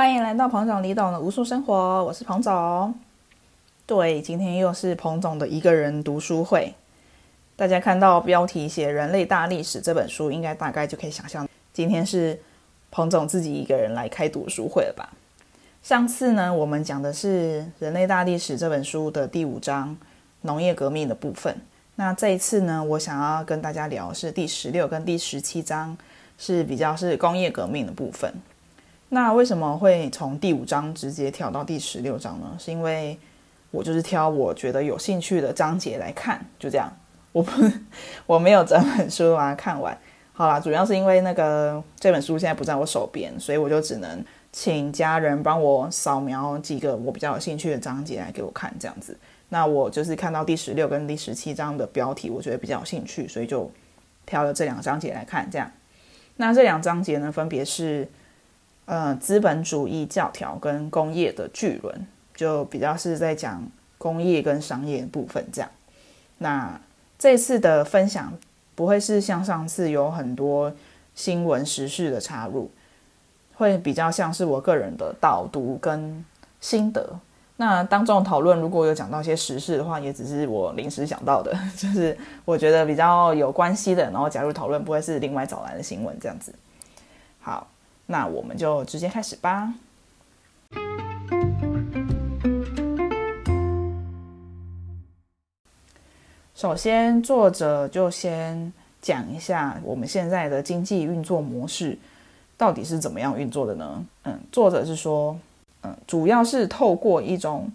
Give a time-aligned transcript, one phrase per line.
[0.00, 2.94] 欢迎来到彭总李董的无数生活，我是彭总。
[3.84, 6.72] 对，今天又是彭总的一个人读书会。
[7.54, 12.40] 大家看到标题写《人类大历史》这本书，应该大概就可以想象，今天是
[12.90, 15.06] 彭总自己一个人来开读书会了吧？
[15.82, 19.94] 上次呢，我们讲的是《人类大历史》这本书的第五章
[20.40, 21.54] 农业革命的部分。
[21.96, 25.94] 那这一次呢，我想要跟大家聊的是第十六跟第十七章，
[26.38, 28.32] 是比较是工业革命的部分。
[29.12, 32.56] 那为什么会从第五章直接跳到第十六章呢？
[32.60, 33.18] 是因为
[33.72, 36.88] 我就是挑我觉得有兴趣的章节来看，就这样。
[37.32, 37.50] 我不，
[38.24, 39.98] 我没有整本书把它看完。
[40.32, 49.18] 好啦，主要是因为那个这本书现在不在我手边，所以我就只能请家人帮我扫描几个我比较有兴趣的章节来给我看，这样子。
[49.48, 53.68] 那我就是看到第十六跟第十七章的标题，我觉得比较有兴趣，所以就
[54.24, 55.50] 挑了这两章节来看。
[55.50, 55.68] 这样，
[56.36, 58.06] 那这两章节呢，分别是。
[58.86, 63.64] 呃，资本主义教条跟工业的巨轮，就比较是在讲
[63.98, 65.70] 工业跟商业部分这样。
[66.38, 66.80] 那
[67.16, 68.32] 这次的分享
[68.74, 70.72] 不会是像上次有很多
[71.14, 72.68] 新闻时事的插入，
[73.54, 76.24] 会比较像是我个人的导读跟
[76.60, 77.08] 心得。
[77.56, 86.52] 那当众讨论如果有讲到一些时事的话，也只是我临时想到的， 就是我觉得比较有关系的，然后加入讨论，不会是另外找来的新闻这样子。
[87.38, 87.68] 好。
[88.10, 89.72] 那我们就直接开始吧。
[96.56, 101.96] 首先，作者就先讲一下我们现在的经济运作模式
[102.58, 104.04] 到底是怎么样运作的呢？
[104.24, 105.38] 嗯，作者是说，
[105.82, 107.70] 嗯，主要是透过一种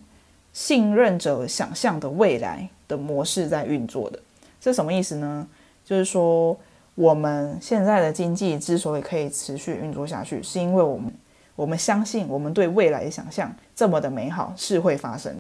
[0.52, 4.20] 信任者想象的未来的模式在运作的。
[4.60, 5.48] 这什么意思呢？
[5.86, 6.58] 就是说。
[6.96, 11.14] 我们现在的经济之所以可以持续运作下去，是因为我们
[11.56, 15.36] 我们相信我们对未来的想象这么的美好是会发生。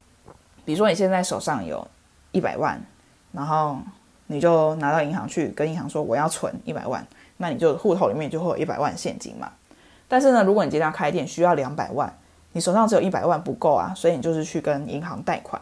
[0.65, 1.88] 比如说你现在手上有
[2.31, 2.77] 一百万，
[3.31, 3.77] 然后
[4.27, 7.05] 你就拿到银行去跟银行说我要存一百万，
[7.38, 9.49] 那你就户头里面就会有一百万现金嘛。
[10.09, 12.13] 但是呢，如果你今天要开店需要两百万，
[12.51, 15.61] 你手上只有一百万不够啊，所以你就是去跟银行贷款。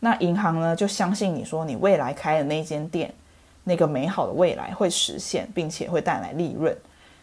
[0.00, 3.10] 那银行呢就相信你说你未来开的那间店。
[3.64, 6.76] 那个美好的未来会实现，并且会带来利润，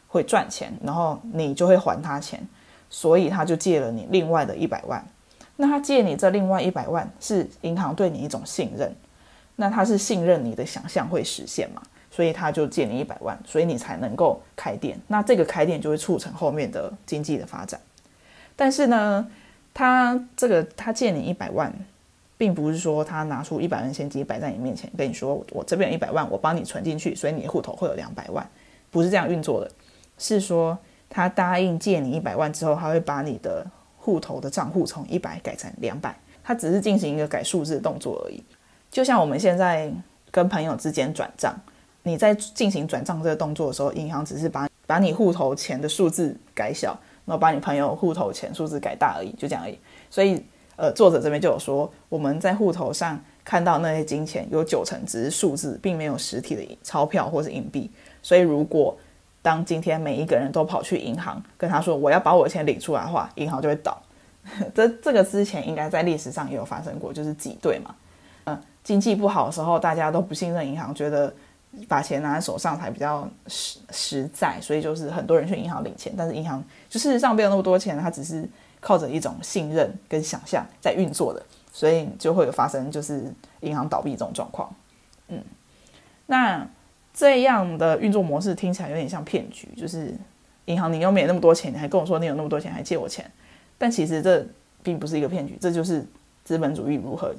[0.08, 2.48] 会赚钱，然后你就会还他钱，
[2.90, 5.04] 所以他就借了你另外的一百万。
[5.56, 8.96] 那他借你这另外一百万，是银行对你一种信任，
[9.56, 11.82] 那他是信任你的想象会实现嘛？
[12.12, 15.00] 所以他就借你一百万，所以你才能够开店。
[15.08, 17.80] 那这个开店就会促成后面的经济的发展。
[18.56, 19.28] 但是呢，
[19.74, 21.74] 他这个他借你一百万。
[22.38, 28.48] 并不是说他拿出一百万现金摆在你面前，跟你说我这边有一百万，我帮你存进去，所以你的户头会有两百万，
[28.92, 29.72] 不是这样运作的。
[30.20, 30.78] 是说
[31.10, 33.66] 他答应借你一百万之后，他会把你的
[33.98, 38.44] 户头的账户从一百改成两百，他只是进行一个改数字的动作而已。
[38.92, 39.92] 就像我们现在
[40.30, 41.60] 跟朋友之间转账，
[42.04, 46.92] 你在进行转账这个动作的时候，银行只是把把你户头钱的数字改小，
[47.26, 49.80] 然后把你朋友户头钱数字改大而已，就这样而已。
[50.12, 50.46] 所以。
[50.78, 57.90] 呃，作者这边就有说，我们在户头上看到那些金钱有九成只是数字，并没有实体的钞票或是硬币。
[58.22, 58.96] 所以，如果
[59.42, 64.00] 当今天每一个人都跑去银行跟他说我要把我的钱领出来的话，银行就会倒。
[64.76, 67.96] 这这个之前应该在历史上也有发生过，就是挤兑嘛。
[68.44, 71.34] 嗯，经济不好的时候，大家都不信任银行，觉得
[71.88, 76.14] 把钱拿在手上才比较实实在，所以就是很多人去银行领钱。
[76.16, 78.48] 但是银行就事实上没有那么多钱，它只是。
[78.80, 84.74] 靠着一种信任跟想象在运作的，所以就会有发生就是银行倒闭这种状况。
[85.28, 85.42] 嗯，
[86.28, 86.68] 那
[87.14, 90.14] 这样的运作模式听起来有点像骗局，就是
[90.66, 93.30] 银行你又没那么多钱，你还跟我说你有那么多钱，还借我钱，
[93.78, 94.46] 但其实这
[94.84, 96.06] 并不是一个骗局，这就是
[96.44, 97.34] 资本主义如何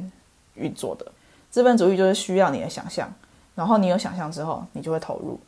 [0.54, 1.06] 运作的。
[1.50, 3.10] 资本主义就是需要你的想象，
[3.54, 5.38] 然后你有想象之后，你就会投入，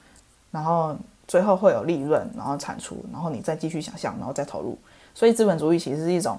[0.51, 0.97] 然后
[1.29, 4.79] 最后会有利润，然后产出，然后你再继续想象，然后再投入。
[5.15, 6.39] 所以资本主义其实是一种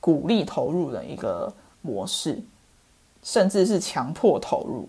[0.00, 2.38] 鼓励投入的一个模式，
[3.22, 4.88] 甚至是强迫投入。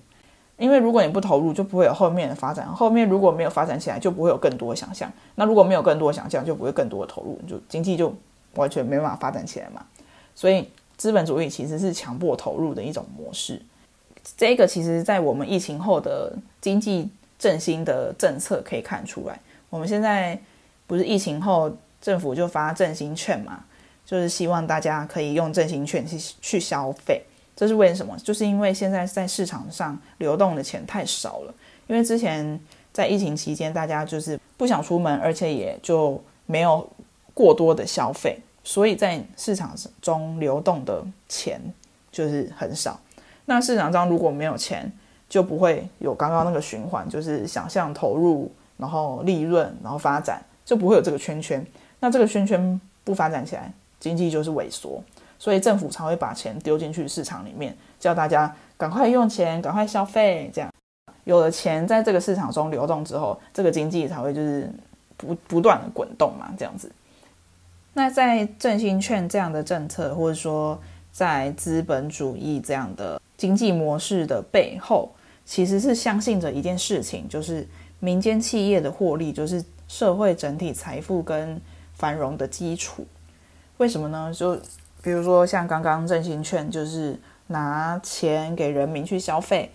[0.57, 2.65] 因为如果你不投入，就不会有后面的发展。
[2.67, 5.11] 后面如果没有发展起来，就不会有更多的想象。
[5.35, 8.13] 那如果没有更多的想象，就不会更多的投入，就经济就
[8.55, 9.83] 完全没办法发展起来嘛。
[10.35, 13.61] 所以资本主义其实是强迫投入的一种模式。
[14.37, 19.39] 这个其实在我们疫情后的经济振兴的政策可以看出来。
[19.69, 20.39] 我们现在
[20.87, 21.71] 不是疫情后。
[22.03, 23.63] 政府就发振兴券嘛，
[24.05, 27.23] 就是希望大家可以用振兴券去去消费。
[27.55, 28.17] 这是为什么？
[28.17, 31.53] 就是因为现在在市场上流动的钱太少了。
[31.87, 32.59] 因为之前
[32.91, 36.85] 在疫情期间，大家就是不想出门，而且也就没有
[37.33, 41.61] 过多的消费，所以在市场中流动的钱
[42.11, 42.99] 就是很少。
[43.45, 44.91] 那市场上如果没有钱，
[45.29, 51.65] 就不会有刚刚那个循环，就是想象投入，然后利润，然后发展，就不会有这个圈圈。
[52.03, 55.01] 那这个圈圈不发展起来，经济就是萎缩。
[55.39, 60.51] 所以政府才会把钱丢进去市场里面，叫大家赶快用钱，赶快消费。
[60.53, 60.69] 这样
[61.23, 64.69] 有了钱在这个市场中流动之后，这个经济才会就是
[65.15, 66.91] 不不断的滚动嘛，这样子。
[67.93, 70.77] 那在振兴券这样的政策，或者说
[71.13, 75.09] 在资本主义这样的经济模式的背后，
[75.45, 77.65] 其实是相信着一件事情，就是
[78.01, 81.59] 民间企业的获利就是社会整体财富跟
[82.03, 83.07] 繁荣的基础。
[83.77, 84.29] 为什么呢？
[84.33, 84.59] 就
[85.01, 87.17] 比如说，像刚刚振兴券，就是
[87.47, 89.71] 拿钱给人民去消费，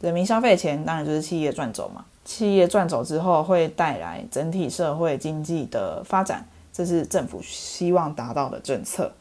[0.00, 2.06] 人民消费钱，当然就是企业赚走嘛。
[2.24, 9.12] 企业赚走之后，会带来整体社会经济的发展，这是政府希望达到的政策。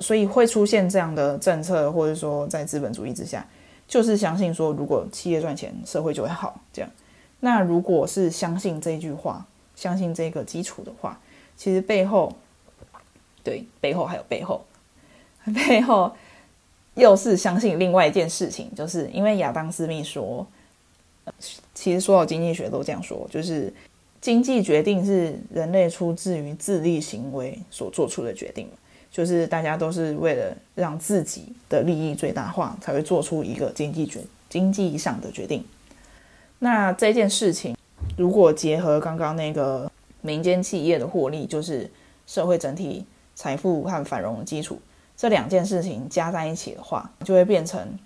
[0.00, 3.46] 所以会出现这样的政策，或者说在资本主义之下，
[3.86, 6.60] 就是相信说，如果企业赚钱，社会就会好。
[6.72, 6.90] 这样，
[7.38, 9.46] 那如果是相信这句话，
[9.76, 11.20] 相信这个基础的话，
[11.56, 12.32] 其实背后，
[13.42, 14.64] 对，背后还有背后。
[15.54, 16.12] 背后
[16.96, 20.44] 又是相信另外一件事情，就是因为亚当斯密说，
[21.72, 23.72] 其实所有经济学都这样说，就是
[24.20, 28.68] 经济决定是人类出自于自利行为所做出的决定，
[29.08, 35.64] 就是大家都是为了让自己的利益最大化，才会做出一个经济决经济上的决定。
[36.58, 37.76] 那这件事情
[38.16, 39.88] 如果结合刚刚那个
[40.26, 41.88] 民间企业的获利，就是
[42.26, 43.06] 社会整体
[43.36, 44.80] 财富和繁荣的基础。
[45.16, 47.96] 这两件事情加在一起的话，就会变成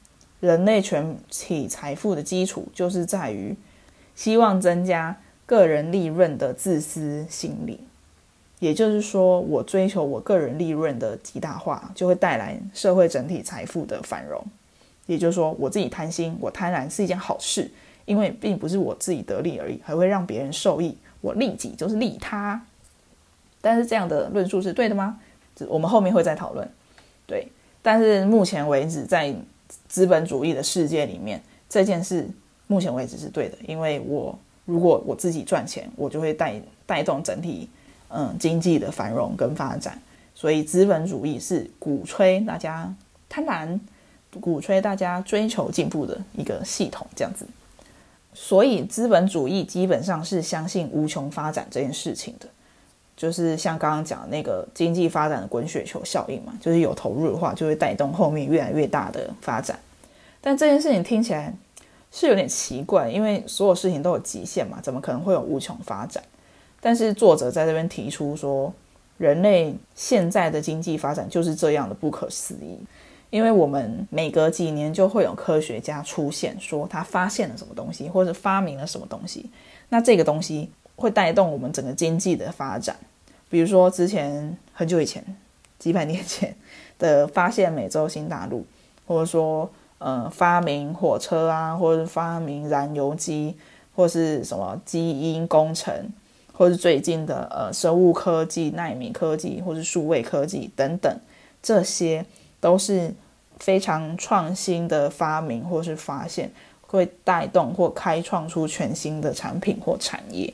[0.41, 3.57] 人类全体财富的基础，就是在于
[4.15, 7.81] 希望增加个人利润的自私心理。
[8.59, 14.45] 也就是说，我追求我个人利润的极大化，就会带来社会整体财富的繁荣。
[15.07, 17.71] 也就是说，我自己贪心，我贪婪是一件好事，
[18.05, 20.97] 因为并不是我自己得利而已，还会让别人受益。
[21.21, 22.61] 我利己就是利他。
[23.61, 25.19] 但是这样的论述是对的吗？
[25.69, 26.67] 我们后面会再讨论。
[27.27, 27.47] 对，
[27.83, 29.35] 但是目前为止，在
[29.87, 32.27] 资本主义的世界里面，这件事
[32.67, 37.69] 目前为止是对的，因为我如果我自己赚钱，我就会带带动整体
[38.09, 40.01] 嗯经济的繁荣跟发展，
[40.35, 42.91] 所以资本主义是鼓吹大家
[43.29, 43.79] 贪婪，
[44.41, 47.47] 鼓吹大家追求进步的一个系统，这样子。
[48.33, 52.47] 所以资本主义基本上是相信无穷发展这件事情的。
[53.17, 59.79] 就是像刚刚讲那个经济发展的滚雪球效应嘛，就是有投入的话，就会带动后面越来越大的发展。
[60.41, 61.55] 但这件事情听起来
[62.11, 66.25] 是有点奇怪，因为所有事情都有极限嘛，怎么可能会有无穷发展？
[66.81, 68.73] 但是作者在这边提出说，
[69.19, 72.79] 人类现在的经济发展就是这样的不可思议，
[73.31, 79.49] 因为我们每隔几年就会有科学家出现，说他发现了什么东西，或者发明了什么东西，
[79.89, 82.97] 那这个东西会带动我们整个经济的发展。
[83.49, 85.25] 比如说，之前很久以前，
[85.79, 86.55] 几百年前
[86.99, 88.65] 的发现美洲新大陆，
[89.07, 93.57] 或者说，呃，发明火车啊，或者发明燃油机，
[93.95, 95.93] 或是什么基因工程，
[96.53, 101.13] 或是最近的呃生物科技、纳米科技，或是数位科技等等，
[101.63, 102.25] 这些
[102.61, 103.15] 都是
[103.59, 106.51] 非常创新的发明或是发现，
[106.83, 110.53] 会带动或开创出全新的产品或产业。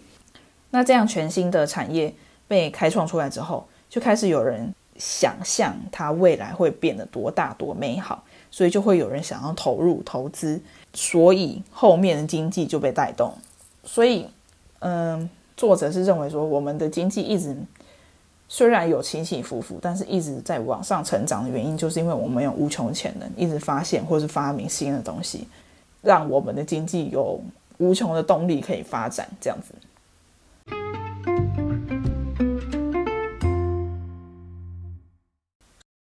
[0.70, 2.14] 那这样全新的产业。
[2.48, 8.22] 被开创出来之后，就开始有人想象它未来会变得多大多美好，
[8.52, 10.60] 所以就会有人想要投入投资，
[10.94, 13.34] 所以后面的经济就被带动。
[13.82, 14.28] 所以，
[14.78, 17.56] 嗯，作者是认为说，我们的经济一直
[18.48, 25.48] 虽然有起起伏伏，但是一直在往上成长的原因，就是因为我们有无穷潜能，一直发现或是发明新的东西，
[26.00, 27.40] 让我们的经济有
[27.78, 29.74] 无穷的动力可以发展，这样子。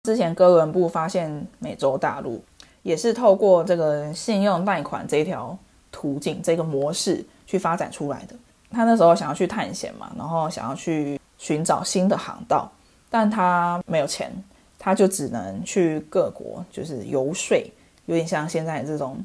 [0.04, 2.44] 之前哥伦布发现美洲大陆，
[2.82, 5.56] 也是透过这个信用贷款这条
[5.90, 8.36] 途径、这个模式去发展出来的。
[8.70, 12.68] 他那时候想要去探险嘛，然后想要去寻找新的航道，
[13.08, 14.32] 但他没有钱，
[14.80, 17.56] 他就只能去各国，就是游说，
[18.06, 19.24] 有点像现在这种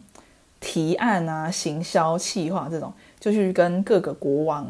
[0.60, 4.68] 提案啊、行销企划这种，就去跟各个国王。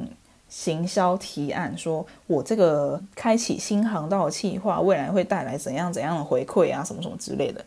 [0.47, 6.81] 行销提案说：“我这个开启新航道的计划，未来会带来怎样怎样的回馈啊？
[6.83, 7.63] 什么什么之类的，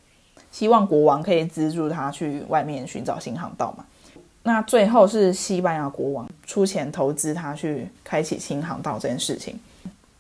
[0.51, 3.85] 希望国王可以资助他去外面寻找新航道嘛。
[4.43, 9.59] 那最后是西班牙国王出钱投资他去开启新航道这件事情。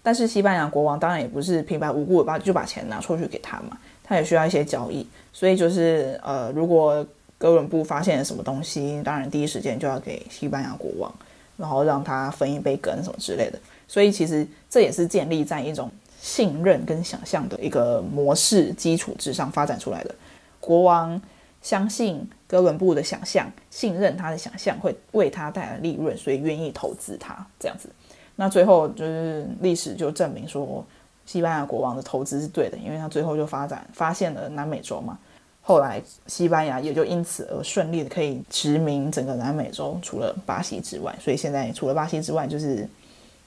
[0.04, 7.04] 但是西班牙国王当然也不是平白无故的把就把钱拿出去给他嘛，他也需要一些交易，所以就是呃，如果
[7.38, 11.12] 哥伦布发现了什么东西，当然第一时间就要给西班牙国王，
[11.56, 13.58] 然后让他分一杯羹什么之类的。
[13.88, 20.14] 所以其实这也是建立在一种信任跟想象的一个模式基础之上发展出来的。
[20.61, 21.20] 国王
[21.62, 27.88] 相信哥伦布的想象，信任他的想象会为他带来利润，所以愿意投资他这样子。
[28.37, 30.85] 那最后就是历史就证明说，
[31.25, 35.17] 西班牙国王的投资是对的，因为他最后就发展发现了南美洲嘛。
[35.62, 41.14] 后来西班牙也就因此而顺利的可以殖民整个南美洲，除了巴西之外。
[41.21, 42.87] 所以现在除了巴西之外，就是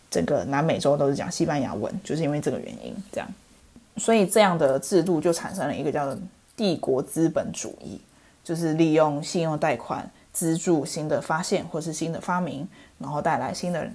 [0.10, 2.96] 整个南美洲都是讲西班牙文，就是因为这个原因。
[3.12, 3.27] 这样，
[3.98, 6.17] 所以这样的制度就产生了一个叫做
[6.56, 8.00] 帝国资本主义，
[8.44, 12.67] 就是利用信用贷款资助新的发现或是新的发明，
[12.98, 13.88] 然后带来新的。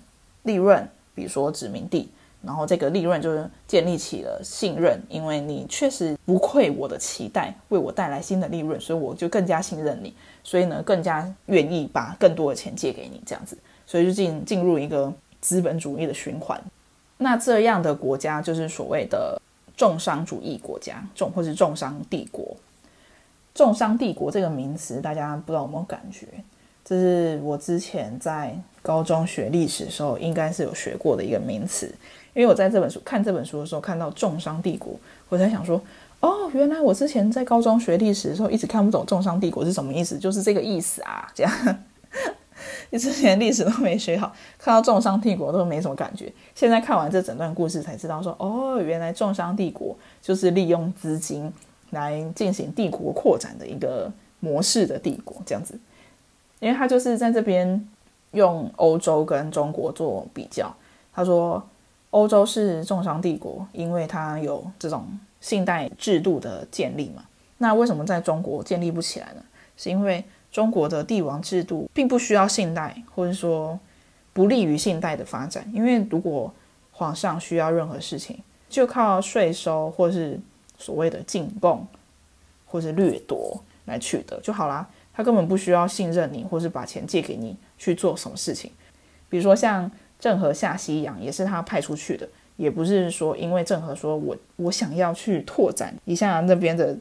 [0.42, 2.10] 利润，比如说殖民地，
[2.42, 13.56] 然后这个利润就是建立起了信任，因为你确实不愧我的期待，为我带来新的利润，所以我就更加信任你，所以呢更加愿意把更多的钱借给你，这样子，
[13.86, 16.60] 所以就进进入一个资本主义的循环。
[17.18, 19.40] 那这样的国家就是所谓的
[19.76, 22.56] 重商主义国家，重或是重商帝国。
[23.54, 26.26] 重商帝国这个名词，大家不知道有没有感觉？
[26.84, 31.86] 这是我之前在高中学历史的时候，应该是有学过的一个名词。
[32.34, 34.94] 因为我在这本书看这本书的时候，看到重商帝国，
[35.28, 35.80] 我在想说，
[36.20, 41.78] 哦，原来我之前在高中学历史的时候，一直看不懂重商帝国是什么意思，就是这个意思啊，这样。
[42.90, 46.32] 你 之前历史都没学好，看到重商帝国都没什么感觉。
[46.54, 51.52] 现在看完这整段故事，才知道说，哦，原来重商帝国就是利用资金
[51.90, 54.10] 来进行帝国扩展的一个
[54.40, 55.78] 模式的帝国，这样子。
[56.62, 57.88] 因为他就是在这边
[58.30, 60.72] 用欧洲跟中国做比较，
[61.12, 61.60] 他说
[62.10, 65.04] 欧洲是重商帝国，因为它有这种
[65.40, 67.24] 信贷制度的建立嘛。
[67.58, 69.42] 那为什么在中国建立不起来呢？
[69.76, 73.76] 是因为中国的帝王制度并不需要信贷，或者说
[74.32, 75.68] 不利于信贷的发展。
[75.74, 76.54] 因为如果
[76.92, 78.38] 皇上需要任何事情，
[78.68, 80.38] 就靠税收或是
[80.78, 81.84] 所谓的进贡
[82.66, 84.88] 或是掠夺来取得就好啦。
[85.22, 88.70] 根本不需要信任你，或是把钱借给你去做什么事情。
[89.28, 96.96] 比如说像郑和下西洋，也是他派出去的，也不是说因为郑和说我我想要去拓展一下那边的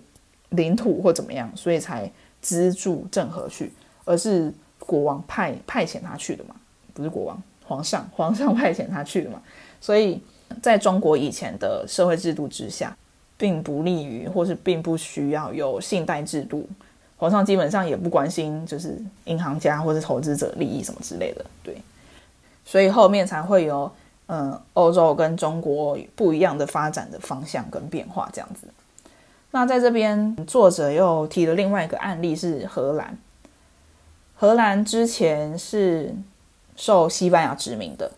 [0.50, 2.12] 领土或怎么样，所以才
[2.42, 3.72] 资助郑和去，
[4.06, 6.56] 而是国王派派遣他去的嘛，
[6.94, 9.42] 不是国王，皇上皇上派遣他去的嘛。
[9.80, 10.22] 所以
[10.62, 12.96] 在中国以前的社会制度之下，
[13.38, 16.68] 并不利于或是并不需要有信贷制度。
[17.22, 21.80] 皇上基本上也不关心，就是银行家或者投资者利益什么之类的，对，
[22.66, 23.92] 所以后面才会有
[24.26, 28.66] 嗯欧洲跟中国不一样的发展的方向跟变化这样子。
[29.52, 33.16] 那在这边作者又提了另外一个案例是荷兰，
[34.36, 36.16] 荷兰之前是
[36.76, 38.12] 受西班牙殖民的，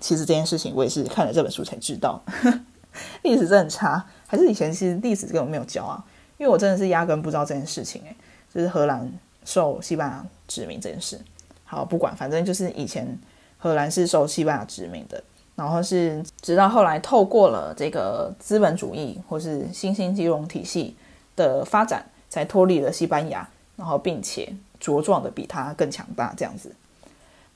[0.00, 2.20] 其实这件事情我也是看了这本书才知道，
[3.22, 6.04] 历史真很差，还是以前其实历史根本没有教啊，
[6.38, 8.16] 因为我真的是压根不知道这件事情诶。
[8.58, 9.08] 就是荷兰
[9.44, 11.16] 受西班牙殖民这件事，
[11.64, 13.06] 好不管，反正就是以前
[13.56, 15.22] 荷兰是受西班牙殖民的，
[15.54, 20.96] 然后是直到后来透过了这个资本主义或是新兴金融体系
[21.36, 26.74] 的发展，才脱离了西班牙，然后并且茁壮的比它更强大这样子。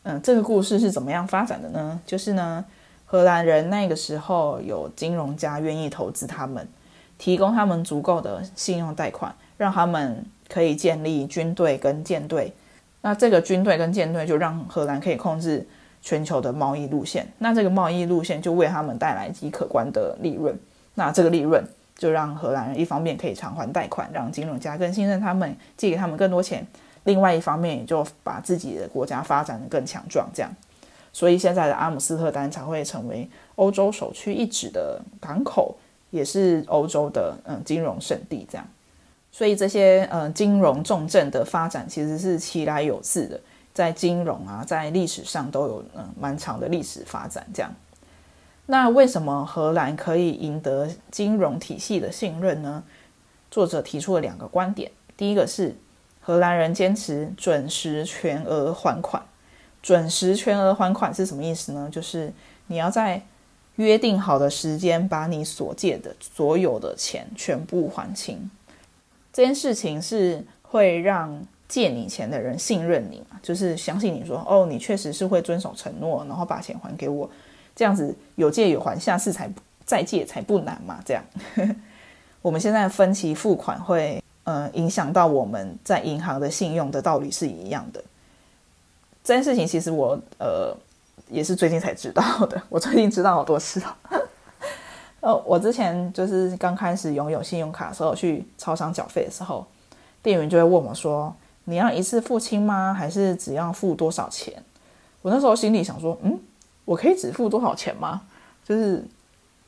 [0.04, 2.00] 嗯，这个故事是怎么样发展的呢？
[2.06, 2.64] 就是呢，
[3.06, 6.68] 荷兰人那个时候有金融家愿意投资他们，
[7.18, 10.25] 提供他们足够的信用贷款，让他们。
[10.52, 12.52] 可以建立军队跟舰队，
[13.00, 15.66] 那这个军队跟舰队就让荷兰可以控制
[16.02, 20.54] 全球的贸易路线，那这个贸易路线就为他们带来极可观的利润，
[20.94, 21.64] 那这个利润
[21.97, 26.62] 就让荷兰人一方面可以偿还贷款，让金融家更信任他们，借给他们更多钱；
[27.04, 30.54] 另外一方面也就把自己的国家发展的更强壮，这样，
[31.14, 35.75] 所以现在的阿姆斯特丹才会成为欧洲首屈一指的港口，
[36.11, 38.66] 也是欧洲的嗯金融圣地，这样。
[39.33, 43.41] 所以这些呃金融重镇的发展其实是其来有自的，
[43.73, 47.45] 在金融啊，在历史上都有嗯蛮长的历史发展。
[47.55, 47.75] 这样，
[48.67, 52.85] 那为什么荷兰可以赢得金融体系的信任呢？
[53.51, 55.75] 作者提出了两个观点，第一个是
[56.21, 59.23] 荷兰人坚持准时全额还款。
[59.83, 61.89] 准时全额还款是什么意思呢？
[61.91, 62.33] 就是
[62.67, 63.21] 你要在
[63.77, 68.51] 约定好的时间把你所借的所有的钱全部还清。
[69.33, 73.41] 这件事情是会让借你钱的人信任你嘛？
[73.43, 77.29] 就是相信你说，哦，你确实是会遵守承诺，然后把钱还给我。
[77.75, 79.51] 这样子有借有还，下次才
[79.87, 81.01] 再借才不难嘛。
[81.03, 81.25] 这样，
[82.43, 88.05] 我们现在分期付款会呃影响到我们在银行的信用的道理是一样的。
[89.25, 90.77] 这件事情其实我呃
[91.31, 93.97] 也是最近才知道的，我最近知道好多次了。
[95.23, 99.64] 呃，我之前就是刚开始拥有信用卡的时候，去超商缴费的时候，
[100.21, 101.33] 店员就会问我说
[101.64, 102.93] ：“你要一次付清吗？
[102.93, 104.52] 还是只要付多少钱？”
[105.23, 106.37] 我那时候心里想说：“嗯，
[106.85, 108.23] 我可以只付多少钱吗？
[108.64, 109.05] 就是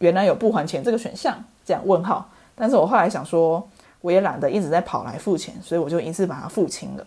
[0.00, 2.28] 原来有不还钱这个选项。”这样问号。
[2.56, 3.64] 但是我后来想说，
[4.00, 7.06] 我也懒得一直在跑来付钱，所以我就一次把它付清了。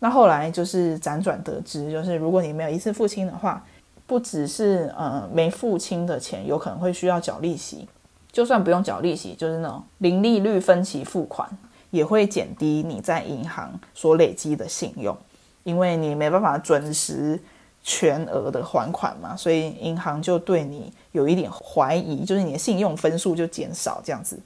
[0.00, 3.64] 那后来就是辗转得知，就是如果你没有一次付清的话，
[4.06, 7.88] 不只是呃没付清的钱有可能会需要缴利息，
[8.30, 11.48] 就算不用缴利息，就是那种零利率分期付款，
[11.90, 15.16] 也会减低你在银行所累积的信用，
[15.64, 17.40] 因为你没办法准时
[17.82, 24.38] 全额的还款嘛，所以银行就对你有一点怀疑，就是你的信用分数就减少这样子。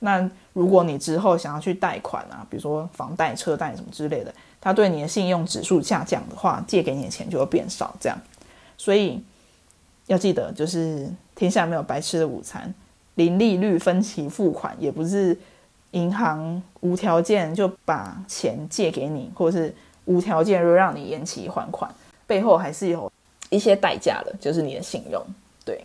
[0.00, 8.18] 那如果你之后想要去贷款啊，比如说房贷、车贷什么之类的，他对你的信用指数下降的话，借给你的钱就会变少，这样。
[8.76, 9.22] 所以
[10.06, 12.72] 要记得，就是天下没有白吃的午餐，
[13.14, 15.36] 零利率分期付款也不是
[15.92, 21.92] 银行无条件就把钱借给你，或是无条件就让你延期还款，
[22.26, 23.10] 背后还是有
[23.48, 25.24] 一些代价的，就是你的信用。
[25.64, 25.82] 对，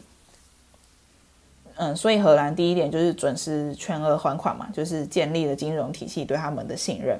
[1.75, 7.17] 嗯，所以荷兰第一点就是准时全额还款嘛，就是建立了金融体系对他们的信任。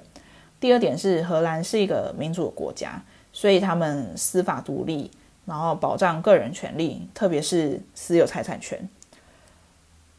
[0.60, 5.10] 第二点是荷兰是一个民主国家，所以他们司法独立。
[5.50, 8.88] 然后保障个人权利，特别是私有财产权。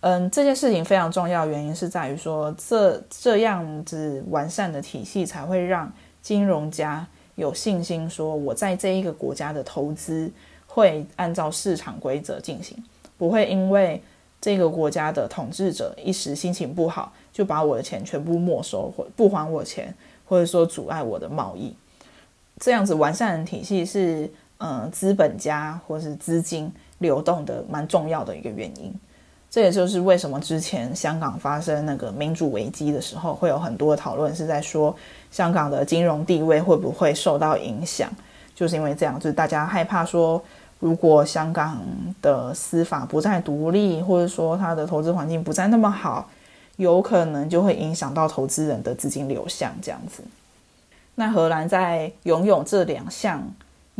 [0.00, 10.28] 嗯，这件事情非常重要，原因是在于说，这这样子完善的体系才会让金融家有信心，说我在这一个国家的投资
[10.66, 12.76] 会按照市场规则进行，
[13.16, 14.02] 不会因为
[14.40, 19.94] 这个国家的统治者一时心情不好，就把我的钱全部没收或不还我钱，
[20.26, 21.72] 或者说阻碍我的贸易。
[22.58, 24.28] 这样子完善的体系是。
[24.62, 28.94] 嗯，资本家或是资金流动的蛮重要的一个原因，
[29.50, 34.94] 这也就是为什么之前香港发生那个民主危机的时候，会有很多讨论是在说
[35.30, 38.10] 香港的金融地位会不会受到影响，
[38.54, 40.42] 就是因为这样，就是大家害怕说，
[40.78, 41.80] 如果香港
[42.20, 46.28] 的司法不再独立，或者说它的投资环境不再那么好，
[46.76, 50.22] 有可能就会影响到投资人的资金流向这样子。
[51.14, 53.42] 那荷兰在拥有这两项。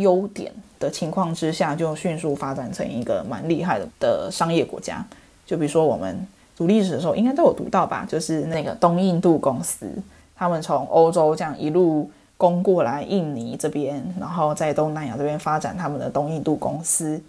[0.01, 5.05] 优点的情况之下，就迅速发展成一个蛮厉害的的商业国家。
[5.47, 8.07] 就比如说我们读历史的时候，应该都有读到吧？
[8.09, 9.91] 就是那个东印度公司，
[10.37, 17.21] 他们从欧洲这样一路攻过来印尼这边，然后在东南亚这边发展他们的东印度公司。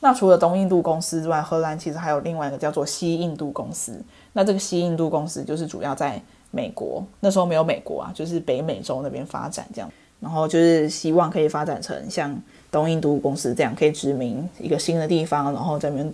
[0.00, 4.00] 那除了东印度公司之外，荷兰其实还有另外一个叫做西印度公司。
[4.32, 9.90] 那这个西印度公司就是主要在美国，那时候没有美国啊，就是北美洲那边发展这样。
[10.20, 12.36] 然后就是希望可以发展成像
[12.70, 16.12] 东印度公司这样，可以殖民一个新的地方，然后在那边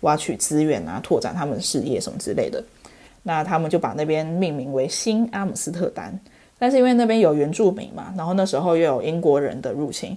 [0.00, 2.62] 挖取资源啊，拓展他们的事业什么之类的。
[3.22, 6.18] 那他们就把那边命名为新阿姆斯特丹。
[6.58, 10.16] 但是因为那边有原住民嘛，然后那时候又有英国人的入侵，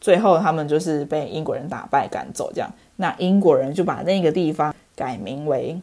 [0.00, 2.70] 最后他们就是被英国人打败赶走这样。
[2.96, 5.80] 那英国人就把那个地方改名为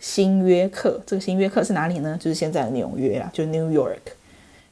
[0.00, 0.98] 新约克。
[1.04, 2.16] 这个新约克是哪里呢？
[2.18, 3.98] 就是现在的纽约啊，就 New York。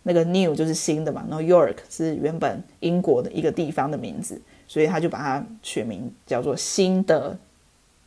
[0.02, 7.36] 那个 New 就是新的嘛，然后 York 是原本英国的一个地方的名字，所以他就把它取名叫做新的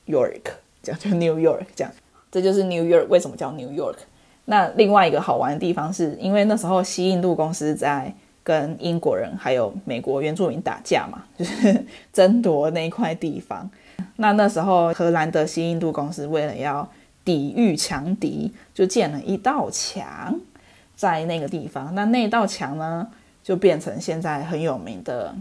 [0.07, 0.41] York，
[0.81, 1.93] 这样就 New York 这样，
[2.31, 3.97] 这就是 New York 为什么叫 New York。
[4.45, 13.69] 那另外一个好玩的地方是因为那时候西印度公司在跟英国人还有美国原住民打架嘛，就是 争夺那一块地方。
[14.17, 16.85] 那那时候荷兰的西印度公司为了要
[17.23, 20.37] 抵御强敌，就建了一道墙。
[21.03, 23.05] 在那个地方，那那道墙呢，
[23.43, 25.35] 就变成现在很有名的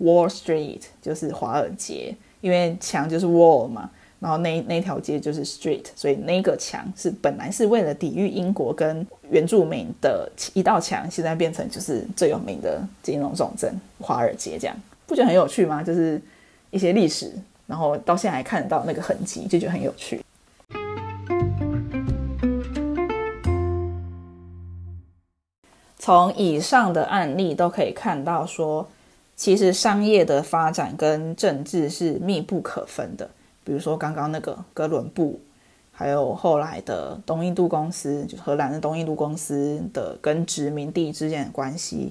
[0.00, 2.14] Wall Street，就是华尔街。
[2.40, 14.56] 因为墙就是 wall 嘛，然后那那条街就是 street，所以那个墙是本来是为了抵御英国跟原住民的一道墙，现在变成就是最有名的金融重镇华尔街。
[14.56, 15.82] 这样不觉得很有趣吗？
[15.82, 16.22] 就是
[16.70, 17.32] 一些历史，
[17.66, 20.24] 然后到现在还看得到那个痕迹，就觉得很有趣。
[26.08, 28.88] 从以上的案例都可以看到，说
[29.36, 33.28] 其实商业的发展跟政治是密不可分的。
[33.62, 35.38] 比如说刚刚那个哥伦布，
[35.92, 42.10] 还有后来的东印度公司，就荷兰的东印度公司的跟殖民地之间的关系，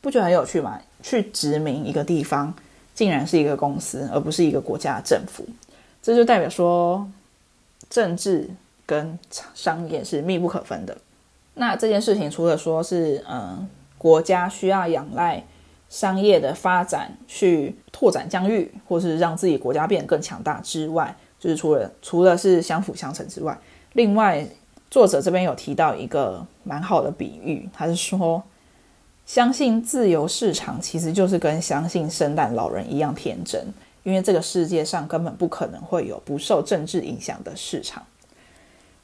[0.00, 0.80] 不觉得很有趣吗？
[1.02, 2.54] 去殖民一个地方，
[2.94, 5.44] 竟然是一个公司，而不是一个国家政府。
[6.02, 7.06] 这就代表说，
[7.90, 8.48] 政治
[8.86, 9.18] 跟
[9.52, 10.96] 商业是密不可分的。
[11.54, 15.44] 那这件事情除了说是嗯，国家需要仰赖
[15.88, 23.56] 商业的发展去拓展疆域，或是让自己国家变得更强大之外，就是除了除了是相辅相成之外，
[23.92, 24.46] 另外
[24.90, 28.42] 作者这边有提到一个蛮好的比喻，他是说，
[29.24, 33.66] 相信自由市场其实就是跟相信圣诞老人一样天真。
[34.02, 38.02] 因为这个世界上根本不可能会有不受政治影响的市场。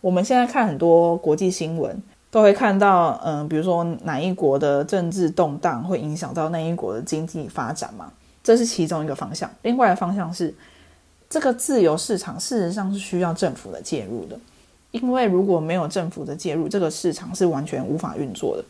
[0.03, 8.13] 我们现在看很多国际新闻，都会看到，嗯，比如说哪一国的政治动荡会影响到那一国的经济发展嘛？
[8.43, 9.51] 这是其中一个方向。
[9.63, 10.55] 另外的方向是，
[11.29, 14.39] 这个自由市场事实上是需要政府的介入的，
[14.93, 18.65] 因为如果没有政府的介入，这个市场是完全无法运作的。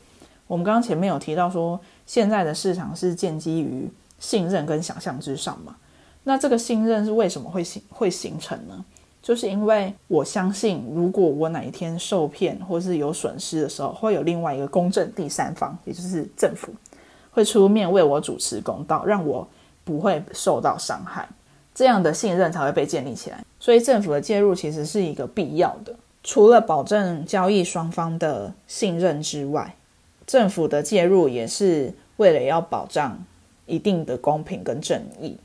[0.46, 5.76] 我们刚刚前面有提到说，现在的市场是建基于信任跟想象之上嘛？
[6.24, 8.84] 那这个信任是为什么会形会形成呢？
[9.30, 16.72] 就是因为我相信，如果我哪一天受骗或是有损失的时候，会有另外一个公正第三方，也就是政府，
[17.30, 19.46] 会出面为我主持公道，让我
[19.84, 21.28] 不会受到伤害。
[21.72, 23.44] 这样的信任才会被建立起来。
[23.60, 25.94] 所以政府的介入其实是一个必要的。
[26.24, 29.76] 除了保证交易双方的信任之外，
[30.26, 33.16] 政府的介入也是为了要保障
[33.66, 35.36] 一定的公平跟正义。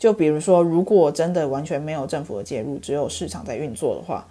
[0.00, 4.26] 就比如说，如果真的完全没有政府的介入，只有市场在运作的话，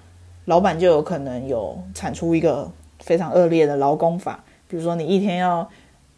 [0.45, 2.67] 老板就有可能有产出一个
[3.01, 4.43] 非常恶劣的劳工法。
[4.67, 5.69] 比如说，你一天要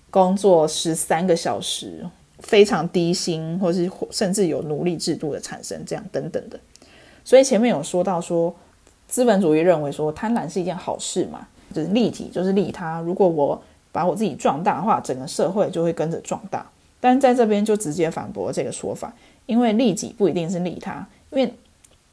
[0.10, 2.08] 工作十三个小时，
[2.40, 6.58] 非常低薪，或是甚至有奴隶制度的产生，这样等等的。
[7.26, 8.56] 所以前面有说到说，
[9.10, 13.02] 资本主义认为说贪婪是一件好事嘛，就是利己就是利他。
[13.02, 13.62] 如果我
[13.92, 16.66] 把我自己壮大的话，整个社会就会跟着壮大。
[17.02, 19.12] 但在这边就直接反驳这个说法。
[19.46, 21.54] 因为利己不一定是利他，因为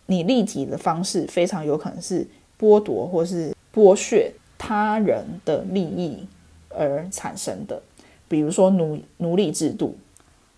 [0.07, 2.27] 你利己的方式非常有可能是
[2.59, 6.27] 剥夺或是剥削他人的利益
[6.71, 7.81] 而产生的。
[8.27, 9.97] 比如说奴奴隶制度，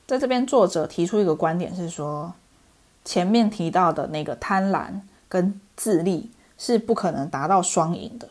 [0.06, 2.32] 在这边作者提出一个观点是说，
[3.04, 8.28] 前面提到的那个贪婪跟自利是不可能达到双赢的。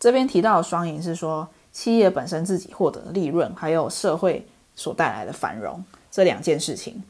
[0.00, 7.02] 这边提到的双赢是说，企业本身自己获得的利润，还有社会所带来的繁荣这两件事情。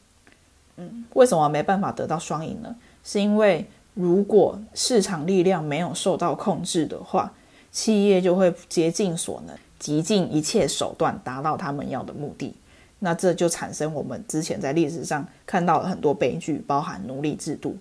[0.76, 2.74] 嗯，为什么没办法得到双赢呢？
[3.04, 7.32] 是因为如果市场力量没有受到控制的话，
[7.70, 12.54] 企业就会竭尽所能，极尽一切手段达到他们要的目的。
[13.00, 17.76] 那这就产生我们之前在历史上看到了很多悲剧，包含奴隶制度。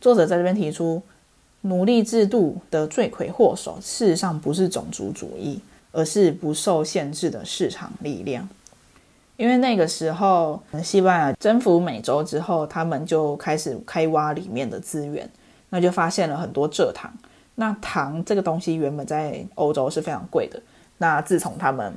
[0.00, 1.00] 作者在这边提出，
[1.62, 5.60] 奴隶制度的罪魁祸首事实上不是种族主义，
[5.92, 8.48] 而是不受限制的市场力量。
[9.40, 15.26] 因为那个时候，西班牙征服美洲之后，他们就开始开挖里面的资源，
[15.70, 17.10] 那就发现了很多蔗糖。
[17.54, 20.60] 那糖这个东西原本在欧洲是非常贵的。
[20.98, 21.90] 那自从他们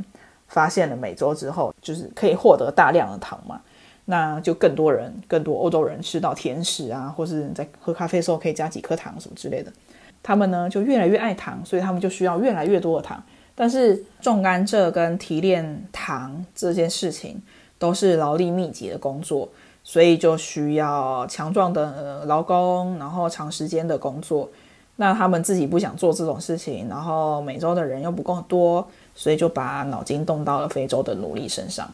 [0.47, 3.60] 发现了美洲之后，就是可以获得大量的糖嘛，
[4.06, 9.69] 那就更多人、更多欧洲人吃到甜食啊，或是在喝咖啡的时候可以加几颗糖什么之类的，
[10.23, 13.21] 他们呢就越来越爱糖，所以他们就需要越来越多的糖。
[13.56, 17.42] 但是种甘蔗跟提炼糖这件事情
[17.78, 19.48] 都是劳力密集的工作，
[19.84, 24.50] 所以就需要强壮的劳工，然后长时间的工作。
[24.96, 31.92] 那他们自己不想做这种事情，然后美洲的人又不够多，所以就把脑筋动到了非洲的奴隶身上。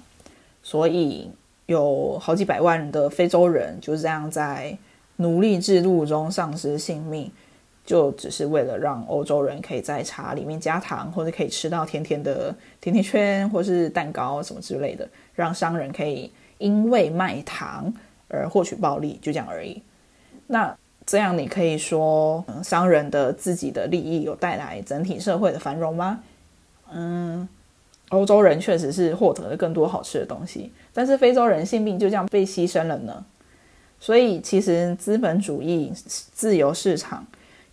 [0.64, 1.30] 所以
[1.66, 4.78] 有好几百万的非洲人就这样在
[5.18, 7.32] 奴隶制度中丧失性命。
[7.90, 17.92] 就只是为了让欧洲人可以在茶里面加糖，或者可以吃到甜甜的甜甜圈，或是蛋糕什么之类的，让商人可以因为卖糖
[18.28, 19.82] 而获取暴利，就这样而已。
[20.46, 26.20] 那这样你可以说，嗯商人的自己的利益有带来整体社会的繁荣吗？
[26.92, 27.50] 嗯，
[28.10, 33.26] 欧洲人确实是获得了更多好吃的东西，但是非洲人性命就这样被牺牲了呢。
[34.00, 37.26] 所以其实资本主义自由市场。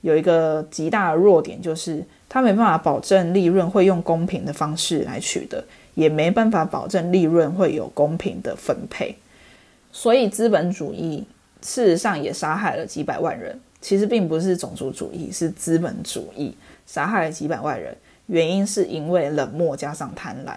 [0.07, 5.65] 有一个极大的弱点，就是它没办法保证利润会用公平的方式来取得，
[5.97, 9.17] 也没办法保证利润会有公平的分配。
[9.91, 11.27] 所以资本主义
[11.61, 13.61] 事实上也杀害了几百万人。
[13.81, 17.97] 其实并不是种族主义，是资本主义杀害了几百万人。
[18.27, 20.55] 原因是因为冷漠加上贪婪。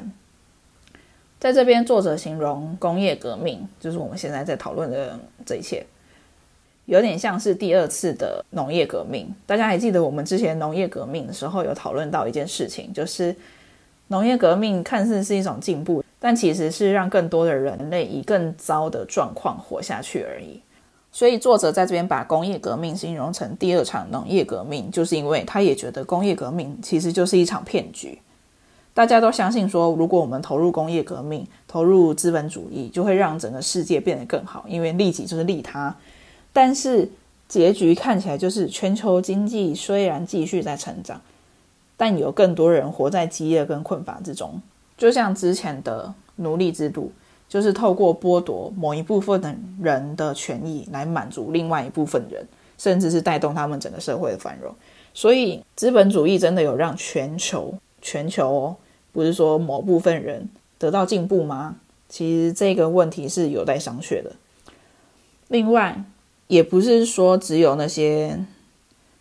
[1.40, 5.84] 在这边，作者形容工业革命，就是我们现在在讨论的这一切。
[6.90, 9.32] 有点像是第二次的农业革命。
[9.46, 13.34] 大家还记得我们之前农业革命的时候有讨论到一件事情，就是
[14.08, 20.60] 农业革命看似是一种进步，但其实是让更多的人类以更糟的状况活下去而已。
[21.12, 28.20] 所以作者在这边把工业革命形容成第二场农业革命，就是因为他也觉得工业革命其实就是一场骗局。
[28.96, 35.96] 大家都相信说，如果我们投入工业革命，投入资本主义，就会让整个世界变得更好，因为利己就是利他。
[36.52, 37.10] 但是
[37.48, 41.22] 结局看起来就是全球经济虽然继续在成长，
[41.98, 44.62] 但有更多人活在饥饿跟困乏之中。
[44.98, 47.12] 就像之前的奴隶制度，
[47.48, 52.46] 就是透过剥夺某一部分的人的权益来满足另外一部分人，
[52.78, 54.74] 甚至是带动他们整个社会的繁荣。
[55.14, 58.76] 所以资本主义真的有让全球全球哦，
[59.12, 61.78] 不是说某部分人得到进步吗？
[62.08, 64.32] 其实这个问题是有待商榷的。
[65.48, 66.04] 另外，
[66.50, 68.44] 也不是说只有那些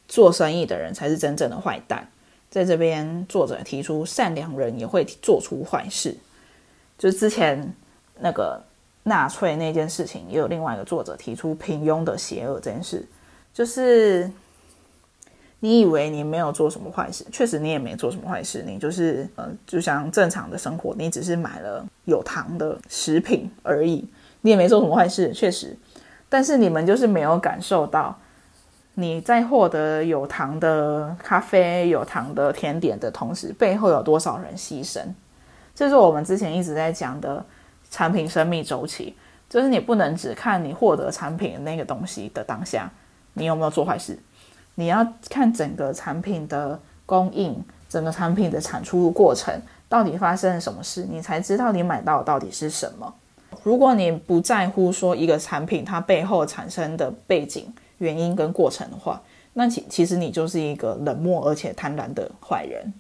[0.09, 2.09] 做生意的人才是真正的坏蛋。
[2.51, 6.17] 在这边，作者提出善良人也会做出坏事。
[6.97, 7.75] 就之前
[8.21, 8.59] 那个
[9.03, 13.07] 纳粹那件事情，也有另外一个作者提出平庸的邪恶这件事。
[13.53, 14.31] 就是
[15.61, 24.03] 你以为你没有做什么坏事，确实你也没做什么坏事，你就是呃，就像正常的生活，你只是买了有糖的食品而已，
[24.41, 25.77] 你也没做什么坏事，确实。
[26.29, 28.17] 但是你们就是没有感受到。
[28.95, 35.01] 你在获得有糖的咖啡、有糖的甜点的同时，背后有多少人牺牲？
[35.73, 37.45] 这是我们之前一直在讲的
[37.93, 39.15] 产品生命周期，
[39.49, 42.91] 就是你不能只看你获得产品的那个东西的当下，
[43.35, 44.19] 你有没有做坏事？
[44.75, 49.55] 你要看整个产品的供应、整个产品的产出过程
[49.89, 53.15] 到底发生了什么事，你才知道你买到到底是什么。
[53.69, 59.21] 如果你不在乎说一个产品它背后产生的背景，原因跟过程的话，
[59.53, 62.91] 那其其实你就是一个冷漠而且贪婪的坏人，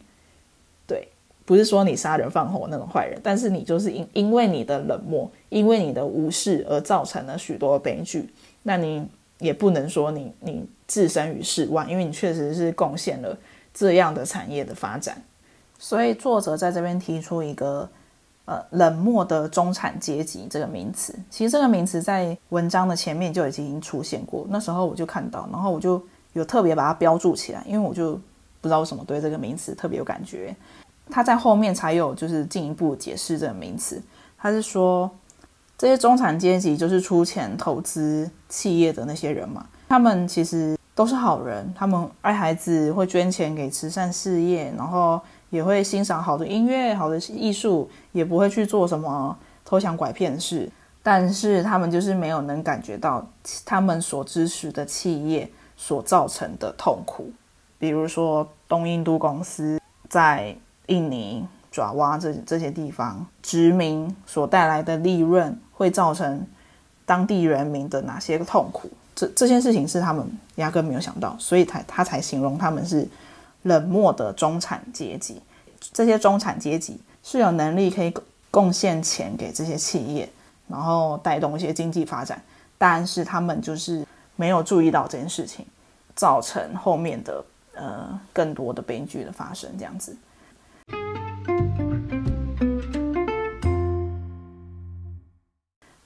[0.86, 1.08] 对，
[1.46, 8.28] 不是说你杀人放火那种坏人，但是你就是因因为你的冷漠，因为你的无视而造成了许多悲剧。
[8.64, 9.02] 那你
[9.38, 13.34] 也不能说你你置身于世外，因为你确实是贡献了
[13.72, 15.22] 这样的产业的发展。
[15.78, 17.88] 所以作者在这边提出一个。
[18.48, 24.46] 呃，冷漠的中产阶级这个名词，其实这个名词在文章的前面就已经出现过。
[24.48, 28.14] 那时候我就看到，然后我就有特别把它标注起来，因为我就
[28.62, 30.56] 不知道为什么对这个名词特别有感觉。
[31.10, 34.00] 他在后面才有就是进一步解释这个名词。
[34.38, 35.10] 他是说，
[35.76, 45.20] 这些中产阶级就是出钱投资企业的那些人嘛，他们其实都是好人，他们爱孩子，会捐钱给慈善事业，然后。
[45.50, 50.70] 也会欣赏好的音乐、好的艺术，也不会去做什么偷抢拐骗的事。
[51.02, 53.26] 但是他们就是没有能感觉到
[53.64, 57.30] 他们所支持的企业所造成的痛苦，
[57.78, 59.80] 比如说东印度公司
[60.10, 60.54] 在
[60.86, 66.46] 印尼爪哇这这些地方殖民所带来的利润会造成
[67.06, 68.90] 当地人民的哪些痛苦？
[69.14, 73.08] 这这件事情是他们压根没有想到，所以才他才形容他们是。
[73.68, 75.40] 冷漠的中产阶级，
[75.92, 78.12] 这些中产阶级是有能力可以
[78.50, 80.26] 贡献钱给这些企业，
[80.66, 82.42] 然后带动一些经济发展，
[82.78, 85.66] 但是他们就是没有注意到这件事情，
[86.16, 90.16] 造成后面的呃更多的悲剧的发生，这样子。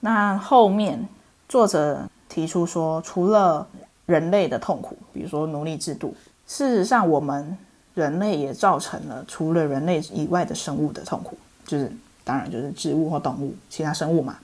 [0.01, 1.09] 那后面
[1.49, 3.65] 作者提出说，除了
[4.05, 6.13] 人类的痛苦，比如说奴隶制度。
[6.53, 7.57] 事实上，我们
[7.95, 11.35] 人类也造成了除了人类以外的生物的痛苦，
[11.65, 11.91] 就是
[12.25, 14.37] 当然就是植物或动物，其他生物嘛。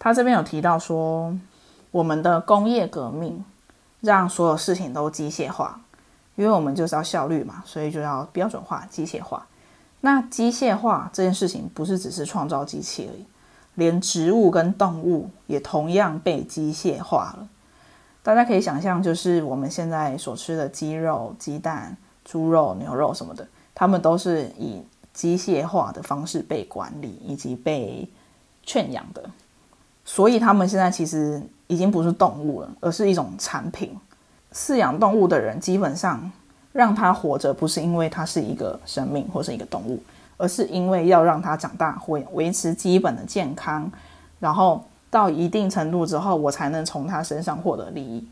[0.00, 1.32] 他这边有提到说，
[1.92, 3.44] 我们的工业革命
[4.00, 5.80] 让所有事情都机械化，
[6.34, 9.46] 因为我们就是要效率嘛，所以就要标准化、机械化。
[10.00, 13.24] 那机械化这件事情不是只是创造机器而已，
[13.76, 17.48] 连植物跟动物也同样被机械化了。
[18.24, 24.80] 大家可以想象，就是我们现在所吃的鸡肉、鸡蛋、猪肉、牛肉什么的，它们都是以
[25.12, 28.08] 机械化的方式被管理以及被
[28.62, 29.28] 圈养的，
[30.04, 33.98] 所以它们现在其实已经不是动物了，而是一种产品。
[34.52, 36.30] 饲养动物的人基本上
[36.72, 40.00] 让它活着，不是因为它是一个生命或是一个动物，
[40.36, 43.90] 而是因为要让它长大，维维持基本的健康，
[44.38, 44.84] 然后。
[45.12, 48.26] 到一定程度之后，我才能从他身上获得利益。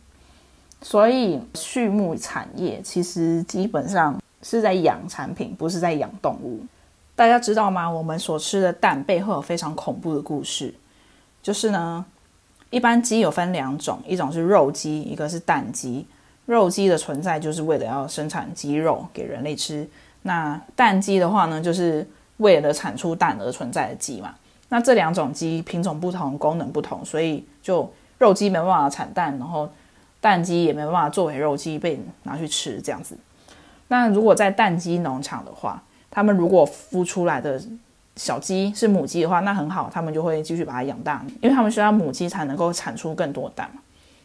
[0.80, 6.58] 所以，畜牧产业其实基本上是在养产品，不是在养动物。
[7.14, 7.90] 大家知道吗？
[7.90, 10.72] 我们所吃的蛋背后有非常恐怖的故事。
[11.42, 12.02] 就是呢，
[12.70, 16.06] 一般鸡有分两种，一种是肉鸡，一个是蛋鸡。
[16.46, 19.86] 肉鸡的存在就是为了要生产鸡肉给人类吃。
[20.22, 24.34] 那蛋鸡的话呢，就是为了产出蛋而存在的鸡嘛。
[24.70, 29.68] 那这两种鸡品种不同，功能不同，所以就肉鸡没办法产蛋，然后
[30.20, 33.14] 蛋鸡也没办法作为肉鸡被拿去吃这样子。
[33.88, 37.60] 那如果在蛋鸡农场的话，他们如果孵出来的
[38.16, 43.80] 小鸡是母鸡的话，那很好，他们就会继续把它养大，因为他们需要母鸡才能够产出更多蛋嘛。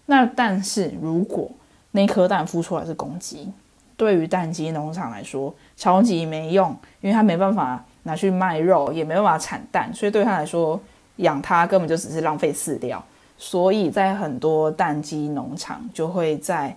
[0.06, 1.50] 那但是如果
[1.92, 3.52] 那颗蛋孵出来是公鸡，
[3.98, 6.70] 对于蛋鸡农场来说超级没用，
[7.02, 10.80] 因为它没办法拿去卖肉，也没办法产蛋，所以对他来说
[11.18, 13.04] 养它根本就只是浪费饲料。
[13.38, 16.76] 所以在很多蛋鸡农场就会在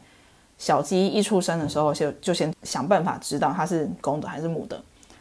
[0.58, 4.76] 小鸡一出生的时候就就先想办法知道它是公的还是母的，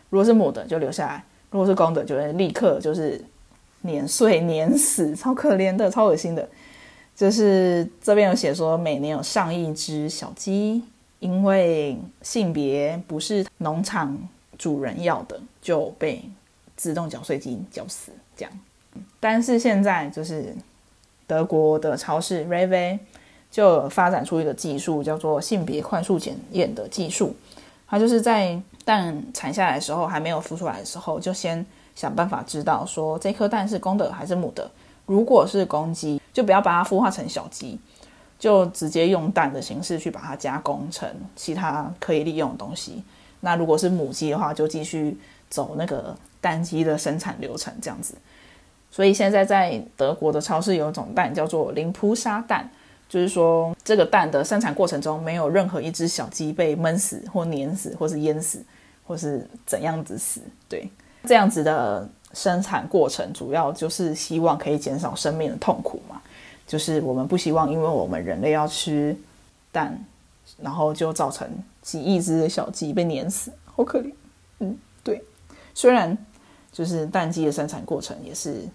[0.09, 3.23] 如果是母的就留下来，如果是公的就会立刻就是
[3.81, 6.47] 碾碎碾死，超可怜的，超恶心的。
[7.15, 10.83] 就是这边有写说每年有上亿只小鸡。
[11.19, 14.15] 因为性别不是农场
[14.57, 16.23] 主人要的，就被
[16.75, 18.51] 自动搅碎机搅死这样。
[19.19, 20.55] 但是现在就是
[21.25, 22.99] 德国的超市 r e v
[23.51, 27.35] 就发展出一个技术，叫做性别快速检验的技术。
[27.87, 31.65] 它就是在蛋产下来的时候，还没有孵出来的时候，就先
[31.95, 34.69] 想办法知道说这颗蛋是公的还是母的。
[35.05, 37.79] 如果是公鸡，就不要把它孵化成小鸡。
[38.39, 43.03] 就直接用蛋的形式去把它加工成其他可以利用的东西。
[43.47, 45.17] 那如果是母鸡的话，就继续
[45.49, 48.13] 走那个蛋鸡的生产流程这样子。
[48.91, 52.69] 所以现在在德国的超市有一种蛋叫做零扑杀蛋，
[53.07, 58.61] 就是说这个蛋的生产过程中没有任何一只小鸡被闷死或碾死或是淹死
[59.05, 60.41] 或是怎样子死。
[60.67, 60.89] 对，
[61.23, 66.21] 这样子的生产过程主要就是希望可以减少生命的痛苦嘛。
[66.67, 69.15] 就是我们不希望，因为我们人类要吃
[69.71, 69.97] 蛋，
[70.61, 71.47] 然后就造成
[71.81, 74.11] 几亿只的小鸡被碾死，好可怜。
[74.59, 75.23] 嗯，对。
[75.73, 76.17] 虽然
[76.71, 78.67] 就是蛋鸡的生产过程也是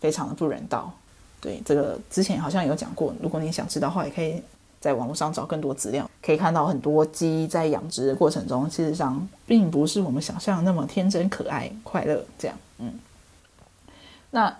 [0.00, 0.92] 非常的不人道。
[1.40, 3.14] 对，这个之前好像有讲过。
[3.22, 4.42] 如果你想知道的话，也可以
[4.80, 12.56] 在网络上找更多资料，可以看到很多鸡在养殖的过程中，事实上并不是我们想象那么天真可爱、快乐这样。
[12.78, 12.92] 嗯。
[14.30, 14.56] 那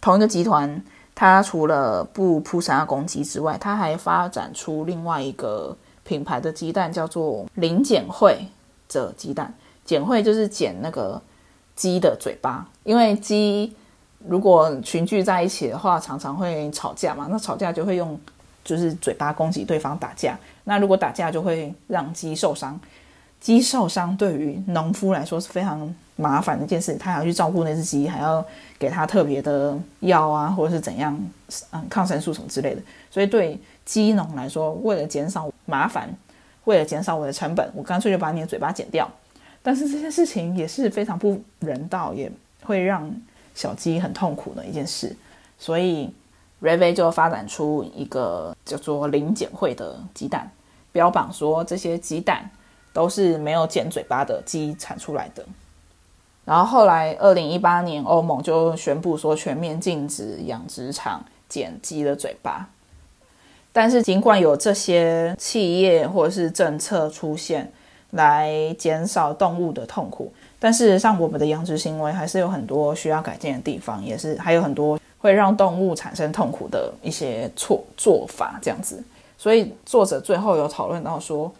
[0.00, 0.82] 同一个集团。
[1.14, 8.46] 它除了不扑杀公鸡之外，它还发展出另外一个品牌的鸡蛋，叫做零剪会
[8.88, 9.52] 的鸡蛋。
[9.84, 11.20] 剪会就是剪那个
[11.74, 13.74] 鸡的嘴巴，因为鸡
[14.26, 17.26] 如果群聚在一起的话，常常会吵架嘛。
[17.28, 18.18] 那吵架就会用
[18.64, 20.38] 就是嘴巴攻击对方打架。
[20.64, 22.78] 那如果打架就会让鸡受伤。
[23.40, 28.44] 鸡受伤对于农夫来说是非常麻烦的一件事，他还要去照顾那只鸡，还要
[28.78, 31.18] 给它特别的药啊，或者是怎样，
[31.72, 32.80] 嗯，抗生素什么之类的。
[33.10, 36.08] 所以对鸡农来说，为了减少麻烦，
[36.64, 39.08] 为了减少我的成本，我干脆就把你的嘴巴剪掉。
[39.62, 42.30] 但是这件事情也是非常不人道，也
[42.64, 43.12] 会让
[43.54, 45.14] 小鸡很痛苦的一件事。
[45.58, 46.12] 所以
[46.60, 50.50] r e v 就发展出一个叫做零剪会的鸡蛋，
[50.90, 52.50] 标榜说这些鸡蛋。
[52.94, 55.42] 都是没有剪嘴巴的鸡产出来的。
[56.44, 62.68] 然后后来，二零一八年，欧盟就宣布说全面禁止养殖场剪鸡的嘴巴。
[63.72, 67.70] 但是，尽管有这些企业或者是政策出现
[68.10, 78.58] 来减少动物的痛苦，但事实上，我们的养殖行为还是有很多需要改进的地方，也是还有很多会让动物产生痛苦的一些错做法。
[78.62, 79.02] 这样子，
[79.38, 81.52] 所以作者最后有讨论到说。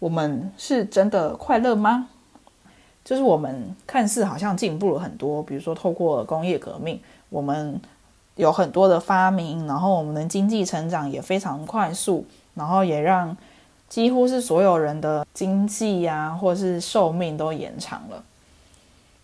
[0.00, 2.06] 我们是真的快乐吗？
[3.04, 7.80] 就是我们看似好像进步了很多，比如说透过工业革命，我们
[8.38, 12.24] 有很多的发明，然后我们的经济成长也非常快速，
[12.54, 13.36] 然后也让
[13.88, 18.24] 几乎是所有人的经济呀，或是寿命都延长了。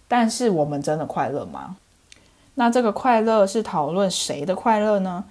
[0.07, 1.77] 但是我们真的快乐吗？
[2.57, 5.25] 那这个快乐是讨论谁的快乐呢？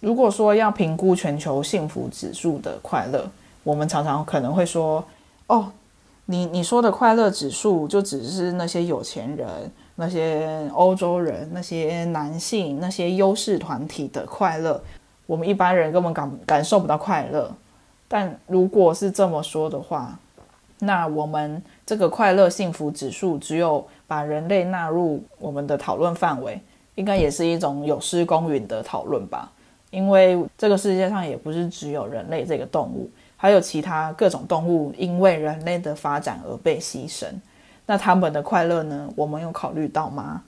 [0.00, 3.28] 如果说要评估全球幸福指数的快乐。
[3.62, 5.04] 我们常常可能会说
[5.46, 5.70] ：“哦，
[6.24, 9.46] 你你说的快乐指数就只是那些有钱人、
[10.00, 14.82] 那些欧洲人、那些男性、那些优势团体的快乐，
[15.26, 17.54] 我们一般人根本感感受不到快乐。
[18.08, 20.18] 但如果是这么说的话，
[20.78, 26.58] 那我们这个快乐幸福指数只有把人类纳入我们的讨论范围，
[26.94, 29.52] 应该也是一种有失公允的讨论吧？
[29.90, 37.26] 因为这个世界上也不是只有人类这个动物。”还有其他各种动物因为人类的发展而被牺牲，
[37.90, 39.12] 那他们的快乐呢？
[39.16, 40.40] 我们有考虑到吗？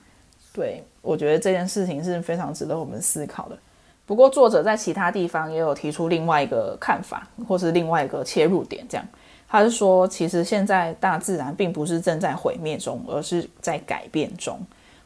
[0.53, 3.57] 对我觉得这件事情是非常值得我们思考的。
[4.05, 8.85] 不过作者在其他地方也有提出另外一个看法，或是另外一个切入点。
[8.87, 9.05] 这样，
[9.45, 14.57] 他是说，其实现在大自然并不是正在毁灭中，而是在改变中。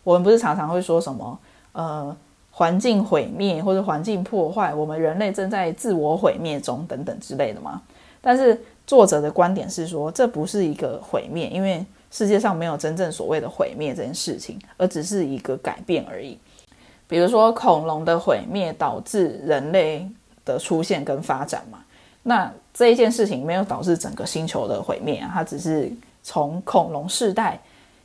[0.04, 1.40] 我们不是常常会说什么，
[1.72, 2.16] 呃，
[2.52, 7.82] 环境毁灭或者环境破坏，我们人类正在自我毁灭中等等之类的吗？
[8.22, 16.38] 但是作者的观点是说，这不是一个毁灭，因为世界上没有真正所谓的毁灭这件事情，而只是一个改变而已。
[17.08, 20.08] 比如说恐龙的毁灭导致人类
[20.44, 21.80] 的出现跟发展嘛，
[22.24, 25.92] 那这一件事情没有导致整个星球的毁灭啊，它只是
[26.22, 27.60] 从恐龙世代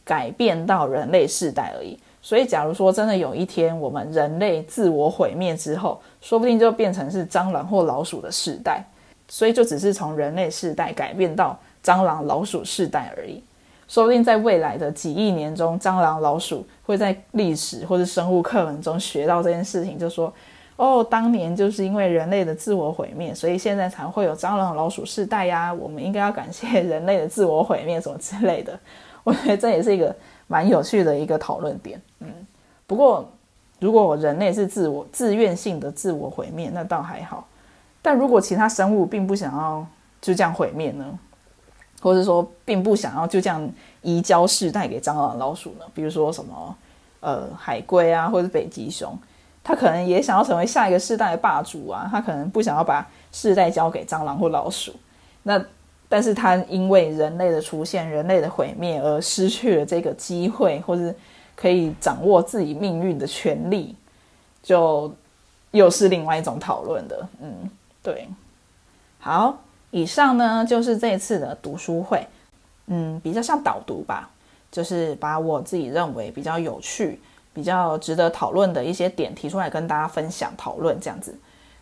[0.04, 1.98] 改变到人类世代而已。
[2.24, 8.84] 所以，假如说真的有一天我们人类自我毁灭之后，说不定就变成是蟑螂或老鼠的世代。
[9.28, 13.42] 所以，就只是从人类世代改变到蟑螂、老鼠世代而已。
[13.92, 20.32] 说不定在未来的几亿年中，蟑螂、老鼠会在历史或者生物课本中学到这件事情，就说
[20.76, 25.70] ：“哦，当年就是因为人类的自我毁灭，所以现在才会有蟑螂、老鼠世代呀。
[25.74, 28.80] 我们应该要感谢人类的自我毁灭，什么之类的。”
[29.24, 30.16] 我觉得这也是一个
[30.46, 32.00] 蛮有趣的一个讨论点。
[32.20, 32.28] 嗯，
[32.86, 33.30] 不过
[33.78, 37.46] 如果人类是自我自愿性的自我毁灭，那倒还好。
[38.00, 39.86] 但如果其他生物并不想要
[40.22, 41.18] 就这样毁灭呢？
[42.02, 43.70] 或者说，并不想要就这样
[44.02, 45.84] 移交世代给蟑螂、老鼠呢？
[45.94, 46.76] 比如说什么，
[47.20, 49.16] 呃，海龟啊，或者北极熊，
[49.62, 52.08] 它可能也想要成为下一个世代的霸主啊。
[52.10, 54.92] 它可能不想要把世代交给蟑螂或老鼠。
[55.44, 55.64] 那，
[56.08, 61.14] 但是它因为人类的出现、人类的毁灭而失去了这个机会，或者
[61.54, 63.94] 可以掌握自己命运的权利，
[64.60, 65.14] 就
[65.70, 67.28] 又是另外一种讨论的。
[67.40, 67.70] 嗯，
[68.02, 68.26] 对，
[69.20, 69.56] 好。
[69.92, 72.26] 以上呢就是这次的读书会，
[72.86, 74.28] 嗯，比较像导读吧，
[74.70, 77.20] 就是把我自己认为比较有趣、
[77.52, 81.38] 比较值得讨论的一些点提出来跟大家分享讨论这样子。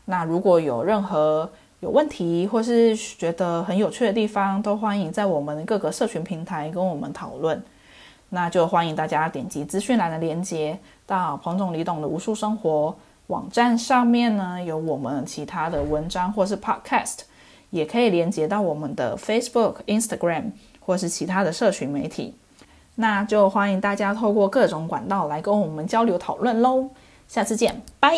[0.07, 1.49] 那如果有任何
[1.79, 7.63] 有问题或是觉得很有趣的地方，都欢迎在我们各个社群平台跟我们讨论。
[8.31, 12.95] 那就欢迎大家点击资讯栏的链接，到彭总李董的无数生活
[13.29, 17.21] 网站上面呢，有我们其他的文章或是 Podcast。
[17.71, 22.35] 也可以连接到我们的 Facebook、Instagram 或是其他的社群媒体，
[22.97, 26.91] 那就欢迎大家透过各种管道来跟我们交流讨论喽。
[27.29, 28.13] 下次见，拜。